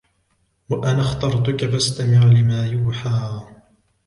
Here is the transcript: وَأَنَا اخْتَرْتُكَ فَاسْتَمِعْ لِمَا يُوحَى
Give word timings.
وَأَنَا 0.69 1.01
اخْتَرْتُكَ 1.01 1.65
فَاسْتَمِعْ 1.65 2.23
لِمَا 2.25 2.67
يُوحَى 2.67 3.41